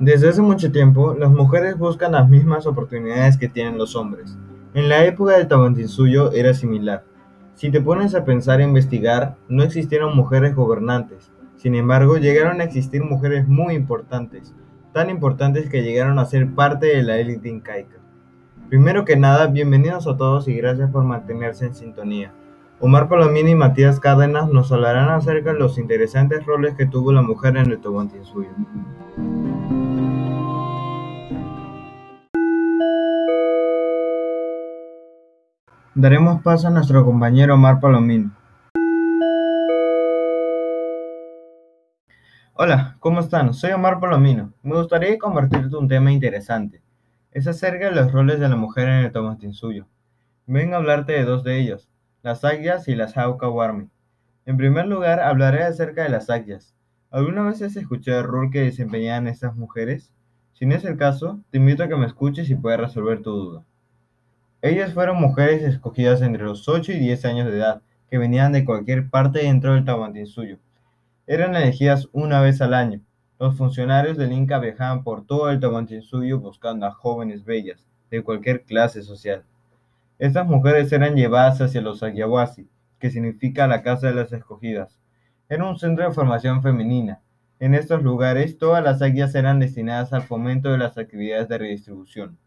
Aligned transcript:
Desde 0.00 0.28
hace 0.28 0.42
mucho 0.42 0.70
tiempo, 0.70 1.14
las 1.18 1.28
mujeres 1.28 1.76
buscan 1.76 2.12
las 2.12 2.28
mismas 2.28 2.68
oportunidades 2.68 3.36
que 3.36 3.48
tienen 3.48 3.78
los 3.78 3.96
hombres. 3.96 4.38
En 4.72 4.88
la 4.88 5.04
época 5.04 5.36
del 5.36 5.48
Tahuantinsuyo 5.48 6.30
era 6.30 6.54
similar. 6.54 7.02
Si 7.54 7.68
te 7.72 7.80
pones 7.80 8.14
a 8.14 8.24
pensar 8.24 8.60
e 8.60 8.64
investigar, 8.64 9.34
no 9.48 9.64
existieron 9.64 10.14
mujeres 10.14 10.54
gobernantes. 10.54 11.32
Sin 11.56 11.74
embargo, 11.74 12.16
llegaron 12.16 12.60
a 12.60 12.64
existir 12.64 13.02
mujeres 13.02 13.48
muy 13.48 13.74
importantes, 13.74 14.54
tan 14.92 15.10
importantes 15.10 15.68
que 15.68 15.82
llegaron 15.82 16.20
a 16.20 16.26
ser 16.26 16.54
parte 16.54 16.86
de 16.86 17.02
la 17.02 17.18
élite 17.18 17.48
incaica. 17.48 17.96
Primero 18.68 19.04
que 19.04 19.16
nada, 19.16 19.48
bienvenidos 19.48 20.06
a 20.06 20.16
todos 20.16 20.46
y 20.46 20.54
gracias 20.54 20.92
por 20.92 21.02
mantenerse 21.02 21.66
en 21.66 21.74
sintonía. 21.74 22.32
Omar 22.78 23.08
Palomino 23.08 23.48
y 23.48 23.56
Matías 23.56 23.98
Cárdenas 23.98 24.48
nos 24.48 24.70
hablarán 24.70 25.08
acerca 25.08 25.52
de 25.52 25.58
los 25.58 25.76
interesantes 25.76 26.46
roles 26.46 26.76
que 26.76 26.86
tuvo 26.86 27.10
la 27.10 27.22
mujer 27.22 27.56
en 27.56 27.72
el 27.72 27.80
Tahuantinsuyo. 27.80 28.50
Daremos 36.00 36.42
paso 36.42 36.68
a 36.68 36.70
nuestro 36.70 37.04
compañero 37.04 37.54
Omar 37.54 37.80
Palomino. 37.80 38.30
Hola, 42.54 42.96
¿cómo 43.00 43.18
están? 43.18 43.52
Soy 43.52 43.72
Omar 43.72 43.98
Palomino. 43.98 44.52
Me 44.62 44.76
gustaría 44.76 45.18
compartirte 45.18 45.74
un 45.74 45.88
tema 45.88 46.12
interesante. 46.12 46.82
Es 47.32 47.48
acerca 47.48 47.86
de 47.86 47.96
los 47.96 48.12
roles 48.12 48.38
de 48.38 48.48
la 48.48 48.54
mujer 48.54 48.86
en 48.86 49.06
el 49.06 49.10
Tomatinsuyo. 49.10 49.88
Vengo 50.46 50.76
a 50.76 50.78
hablarte 50.78 51.14
de 51.14 51.24
dos 51.24 51.42
de 51.42 51.58
ellos, 51.58 51.90
las 52.22 52.44
agyas 52.44 52.86
y 52.86 52.94
las 52.94 53.16
Warmi. 53.16 53.90
En 54.46 54.56
primer 54.56 54.86
lugar, 54.86 55.18
hablaré 55.18 55.64
acerca 55.64 56.04
de 56.04 56.10
las 56.10 56.30
agyas. 56.30 56.76
¿Alguna 57.10 57.42
vez 57.42 57.60
has 57.60 57.74
escuchado 57.74 58.20
el 58.20 58.26
rol 58.28 58.50
que 58.52 58.60
desempeñaban 58.60 59.26
estas 59.26 59.56
mujeres? 59.56 60.12
Si 60.52 60.64
no 60.64 60.76
es 60.76 60.84
el 60.84 60.96
caso, 60.96 61.40
te 61.50 61.58
invito 61.58 61.82
a 61.82 61.88
que 61.88 61.96
me 61.96 62.06
escuches 62.06 62.48
y 62.50 62.54
puedas 62.54 62.78
resolver 62.78 63.20
tu 63.20 63.32
duda. 63.32 63.64
Ellas 64.60 64.92
fueron 64.92 65.20
mujeres 65.20 65.62
escogidas 65.62 66.20
entre 66.20 66.42
los 66.42 66.68
8 66.68 66.90
y 66.90 66.98
10 66.98 67.24
años 67.26 67.46
de 67.46 67.58
edad, 67.58 67.82
que 68.10 68.18
venían 68.18 68.50
de 68.50 68.64
cualquier 68.64 69.08
parte 69.08 69.44
dentro 69.44 69.74
del 69.74 69.84
Tahuantinsuyo. 69.84 70.58
Eran 71.28 71.54
elegidas 71.54 72.08
una 72.12 72.40
vez 72.40 72.60
al 72.60 72.74
año. 72.74 73.00
Los 73.38 73.56
funcionarios 73.56 74.16
del 74.16 74.32
Inca 74.32 74.58
viajaban 74.58 75.04
por 75.04 75.24
todo 75.24 75.48
el 75.50 75.60
Tahuantinsuyo 75.60 76.40
buscando 76.40 76.86
a 76.86 76.90
jóvenes 76.90 77.44
bellas, 77.44 77.86
de 78.10 78.24
cualquier 78.24 78.64
clase 78.64 79.02
social. 79.02 79.44
Estas 80.18 80.44
mujeres 80.44 80.90
eran 80.90 81.14
llevadas 81.14 81.60
hacia 81.60 81.80
los 81.80 82.02
Ayahuasi, 82.02 82.68
que 82.98 83.12
significa 83.12 83.68
la 83.68 83.82
casa 83.82 84.08
de 84.08 84.14
las 84.14 84.32
escogidas. 84.32 84.98
Era 85.48 85.66
un 85.66 85.78
centro 85.78 86.04
de 86.04 86.12
formación 86.12 86.62
femenina. 86.62 87.20
En 87.60 87.76
estos 87.76 88.02
lugares, 88.02 88.58
todas 88.58 88.82
las 88.82 89.02
águilas 89.02 89.36
eran 89.36 89.60
destinadas 89.60 90.12
al 90.12 90.22
fomento 90.22 90.72
de 90.72 90.78
las 90.78 90.98
actividades 90.98 91.48
de 91.48 91.58
redistribución. 91.58 92.38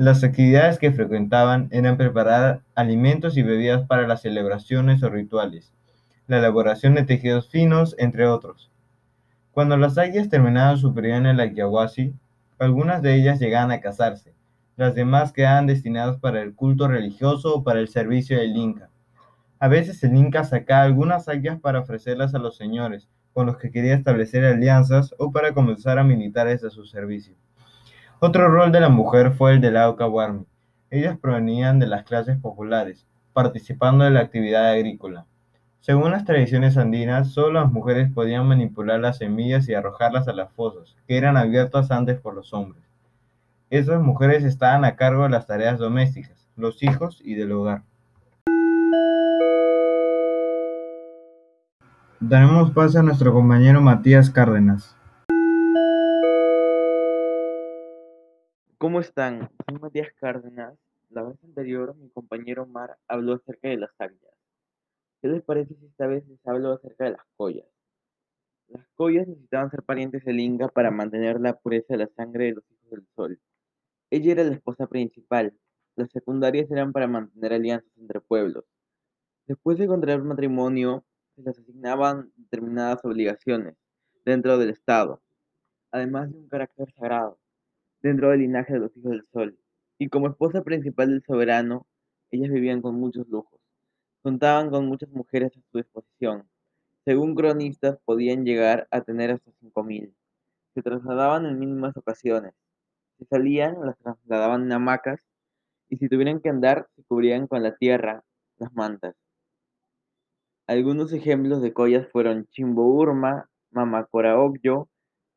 Las 0.00 0.24
actividades 0.24 0.78
que 0.78 0.92
frecuentaban 0.92 1.68
eran 1.72 1.98
preparar 1.98 2.62
alimentos 2.74 3.36
y 3.36 3.42
bebidas 3.42 3.86
para 3.86 4.08
las 4.08 4.22
celebraciones 4.22 5.02
o 5.02 5.10
rituales, 5.10 5.74
la 6.26 6.38
elaboración 6.38 6.94
de 6.94 7.02
tejidos 7.02 7.50
finos, 7.50 7.94
entre 7.98 8.26
otros. 8.26 8.70
Cuando 9.52 9.76
las 9.76 9.98
águilas 9.98 10.30
terminaban 10.30 10.78
su 10.78 10.94
periodo 10.94 11.18
en 11.18 11.26
el 11.26 11.40
Ayahuasi, 11.40 12.14
algunas 12.58 13.02
de 13.02 13.14
ellas 13.14 13.40
llegaban 13.40 13.72
a 13.72 13.82
casarse, 13.82 14.32
las 14.78 14.94
demás 14.94 15.34
quedaban 15.34 15.66
destinadas 15.66 16.16
para 16.16 16.40
el 16.40 16.54
culto 16.54 16.88
religioso 16.88 17.56
o 17.56 17.62
para 17.62 17.80
el 17.80 17.88
servicio 17.88 18.38
del 18.38 18.56
Inca. 18.56 18.88
A 19.58 19.68
veces 19.68 20.02
el 20.02 20.16
Inca 20.16 20.44
sacaba 20.44 20.84
algunas 20.84 21.28
águilas 21.28 21.60
para 21.60 21.80
ofrecerlas 21.80 22.34
a 22.34 22.38
los 22.38 22.56
señores, 22.56 23.10
con 23.34 23.44
los 23.44 23.58
que 23.58 23.70
quería 23.70 23.96
establecer 23.96 24.46
alianzas 24.46 25.14
o 25.18 25.30
para 25.30 25.52
comenzar 25.52 25.98
a 25.98 26.04
militares 26.04 26.64
a 26.64 26.70
su 26.70 26.86
servicio. 26.86 27.34
Otro 28.22 28.48
rol 28.48 28.70
de 28.70 28.80
la 28.80 28.90
mujer 28.90 29.32
fue 29.32 29.52
el 29.52 29.62
de 29.62 29.70
la 29.70 29.88
Warmi. 29.88 30.44
Ellas 30.90 31.16
provenían 31.18 31.78
de 31.78 31.86
las 31.86 32.04
clases 32.04 32.36
populares, 32.36 33.06
participando 33.32 34.04
de 34.04 34.10
la 34.10 34.20
actividad 34.20 34.72
agrícola. 34.72 35.24
Según 35.80 36.10
las 36.10 36.26
tradiciones 36.26 36.76
andinas, 36.76 37.30
solo 37.30 37.62
las 37.62 37.72
mujeres 37.72 38.12
podían 38.12 38.46
manipular 38.46 39.00
las 39.00 39.16
semillas 39.16 39.70
y 39.70 39.74
arrojarlas 39.74 40.28
a 40.28 40.34
las 40.34 40.52
fosas, 40.52 40.98
que 41.08 41.16
eran 41.16 41.38
abiertas 41.38 41.90
antes 41.90 42.20
por 42.20 42.34
los 42.34 42.52
hombres. 42.52 42.84
Esas 43.70 44.02
mujeres 44.02 44.44
estaban 44.44 44.84
a 44.84 44.96
cargo 44.96 45.22
de 45.22 45.30
las 45.30 45.46
tareas 45.46 45.78
domésticas, 45.78 46.46
los 46.56 46.82
hijos 46.82 47.22
y 47.24 47.36
del 47.36 47.52
hogar. 47.52 47.84
Daremos 52.20 52.70
paso 52.72 52.98
a 52.98 53.02
nuestro 53.02 53.32
compañero 53.32 53.80
Matías 53.80 54.28
Cárdenas. 54.28 54.99
¿Cómo 58.80 59.00
están? 59.00 59.50
Soy 59.68 59.78
Matías 59.78 60.08
Cárdenas. 60.18 60.74
La 61.10 61.22
vez 61.22 61.36
anterior 61.44 61.94
mi 61.96 62.08
compañero 62.08 62.62
Omar 62.62 62.96
habló 63.08 63.34
acerca 63.34 63.68
de 63.68 63.76
las 63.76 63.90
águilas. 63.98 64.32
¿Qué 65.20 65.28
les 65.28 65.42
parece 65.42 65.74
si 65.74 65.84
esta 65.84 66.06
vez 66.06 66.26
les 66.26 66.38
hablo 66.46 66.72
acerca 66.72 67.04
de 67.04 67.10
las 67.10 67.20
collas? 67.36 67.68
Las 68.68 68.88
collas 68.94 69.28
necesitaban 69.28 69.70
ser 69.70 69.82
parientes 69.82 70.24
del 70.24 70.40
Inca 70.40 70.68
para 70.68 70.90
mantener 70.90 71.38
la 71.42 71.58
pureza 71.58 71.88
de 71.92 71.98
la 71.98 72.08
sangre 72.16 72.46
de 72.46 72.52
los 72.52 72.64
hijos 72.70 72.90
del 72.90 73.06
sol. 73.14 73.38
Ella 74.08 74.32
era 74.32 74.44
la 74.44 74.54
esposa 74.54 74.86
principal. 74.86 75.52
Las 75.94 76.10
secundarias 76.10 76.70
eran 76.70 76.92
para 76.92 77.06
mantener 77.06 77.52
alianzas 77.52 77.92
entre 77.98 78.22
pueblos. 78.22 78.64
Después 79.46 79.76
de 79.76 79.88
contraer 79.88 80.22
matrimonio, 80.22 81.04
se 81.36 81.42
les 81.42 81.58
asignaban 81.58 82.32
determinadas 82.34 83.04
obligaciones 83.04 83.76
dentro 84.24 84.56
del 84.56 84.70
Estado, 84.70 85.20
además 85.90 86.32
de 86.32 86.38
un 86.38 86.48
carácter 86.48 86.90
sagrado 86.92 87.39
dentro 88.02 88.30
del 88.30 88.40
linaje 88.40 88.72
de 88.74 88.80
los 88.80 88.96
hijos 88.96 89.10
del 89.12 89.26
sol, 89.32 89.58
y 89.98 90.08
como 90.08 90.28
esposa 90.28 90.62
principal 90.62 91.10
del 91.10 91.22
soberano, 91.22 91.86
ellas 92.30 92.50
vivían 92.50 92.80
con 92.82 92.94
muchos 92.94 93.28
lujos. 93.28 93.60
Contaban 94.22 94.70
con 94.70 94.86
muchas 94.86 95.10
mujeres 95.10 95.56
a 95.56 95.60
su 95.70 95.78
disposición. 95.78 96.48
Según 97.04 97.34
cronistas, 97.34 97.98
podían 98.04 98.44
llegar 98.44 98.86
a 98.90 99.00
tener 99.00 99.30
hasta 99.30 99.50
cinco 99.60 99.82
mil. 99.82 100.14
Se 100.74 100.82
trasladaban 100.82 101.46
en 101.46 101.58
mínimas 101.58 101.96
ocasiones. 101.96 102.54
Si 103.18 103.24
salían, 103.26 103.76
las 103.84 103.98
trasladaban 103.98 104.64
en 104.64 104.72
hamacas, 104.72 105.20
y 105.88 105.96
si 105.96 106.08
tuvieran 106.08 106.40
que 106.40 106.48
andar, 106.48 106.88
se 106.94 107.02
cubrían 107.04 107.46
con 107.46 107.62
la 107.62 107.74
tierra, 107.76 108.22
las 108.58 108.72
mantas. 108.74 109.16
Algunos 110.66 111.12
ejemplos 111.12 111.60
de 111.62 111.72
collas 111.72 112.06
fueron 112.12 112.46
Chimbo 112.46 112.86
Urma, 112.86 113.50
Mamacoraogyo, 113.72 114.88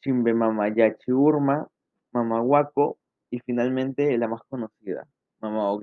Chimbe 0.00 0.34
Mamayachi 0.34 1.10
Urma, 1.10 1.68
Mamahuaco 2.16 2.98
y 3.30 3.40
finalmente 3.40 4.16
la 4.16 4.28
más 4.28 4.40
conocida, 4.48 5.06
Mama. 5.40 5.78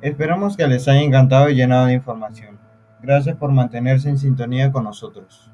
Esperamos 0.00 0.56
que 0.56 0.66
les 0.66 0.86
haya 0.88 1.00
encantado 1.00 1.48
y 1.48 1.54
llenado 1.54 1.86
de 1.86 1.94
información. 1.94 2.58
Gracias 3.00 3.36
por 3.36 3.52
mantenerse 3.52 4.08
en 4.10 4.18
sintonía 4.18 4.70
con 4.70 4.84
nosotros. 4.84 5.50